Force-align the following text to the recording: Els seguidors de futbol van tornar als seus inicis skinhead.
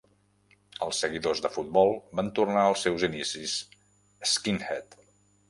Els 0.85 1.01
seguidors 1.03 1.41
de 1.47 1.51
futbol 1.57 1.93
van 2.21 2.31
tornar 2.41 2.65
als 2.71 2.87
seus 2.87 3.07
inicis 3.09 3.55
skinhead. 4.35 5.01